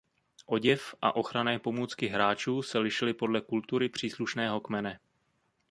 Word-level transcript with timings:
Oděv 0.45 0.95
a 1.01 1.15
ochranné 1.15 1.59
pomůcky 1.59 2.07
hráčů 2.07 2.61
se 2.61 2.79
lišily 2.79 3.13
podle 3.13 3.41
kultury 3.41 3.89
příslušného 3.89 4.59
kmene. 4.61 4.99